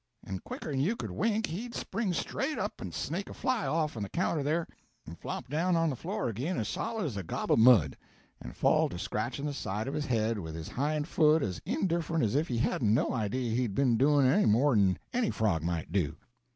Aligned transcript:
and 0.25 0.43
quicker'n 0.43 0.79
you 0.79 0.95
could 0.95 1.11
wink 1.11 1.45
he'd 1.45 1.75
spring 1.75 2.11
straight 2.11 2.57
up 2.57 2.81
and 2.81 2.91
snake 2.91 3.29
a 3.29 3.35
fly 3.35 3.67
off'n 3.67 4.01
the 4.01 4.09
counter 4.09 4.41
there, 4.41 4.65
and 5.05 5.19
flop 5.19 5.47
down 5.47 5.75
on 5.75 5.91
the 5.91 5.95
floor 5.95 6.27
ag'in 6.27 6.57
as 6.57 6.67
solid 6.67 7.05
as 7.05 7.17
a 7.17 7.21
gob 7.21 7.51
of 7.51 7.59
mud, 7.59 7.95
and 8.41 8.55
fall 8.55 8.89
to 8.89 8.97
scratching 8.97 9.45
the 9.45 9.53
side 9.53 9.87
of 9.87 9.93
his 9.93 10.07
head 10.07 10.39
with 10.39 10.55
his 10.55 10.69
hind 10.69 11.07
foot 11.07 11.43
as 11.43 11.61
indifferent 11.67 12.23
as 12.23 12.33
if 12.33 12.47
he 12.47 12.57
hadn't 12.57 12.95
no 12.95 13.13
idea 13.13 13.53
he'd 13.55 13.75
been 13.75 13.95
doin' 13.95 14.25
any 14.25 14.47
more'n 14.47 14.97
any 15.13 15.29
frog 15.29 15.61
might 15.61 15.91
do. 15.91 16.15